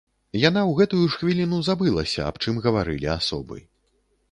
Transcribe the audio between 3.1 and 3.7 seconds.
асобы.